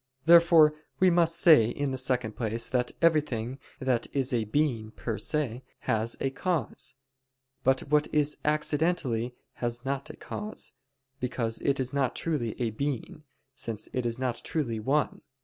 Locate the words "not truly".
11.93-12.59, 14.17-14.79